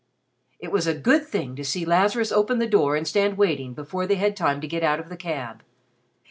[0.57, 4.07] It was a good thing to see Lazarus open the door and stand waiting before
[4.07, 5.61] they had time to get out of the cab.